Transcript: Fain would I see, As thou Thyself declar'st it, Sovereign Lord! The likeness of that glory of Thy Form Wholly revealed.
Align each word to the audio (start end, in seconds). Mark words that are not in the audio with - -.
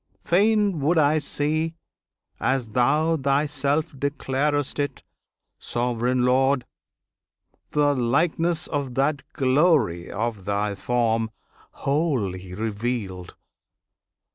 Fain 0.25 0.79
would 0.79 0.97
I 0.97 1.19
see, 1.19 1.75
As 2.39 2.69
thou 2.69 3.17
Thyself 3.17 3.91
declar'st 3.99 4.79
it, 4.79 5.03
Sovereign 5.59 6.25
Lord! 6.25 6.65
The 7.69 7.93
likeness 7.93 8.65
of 8.65 8.95
that 8.95 9.21
glory 9.33 10.09
of 10.11 10.45
Thy 10.45 10.73
Form 10.73 11.29
Wholly 11.85 12.55
revealed. 12.55 13.35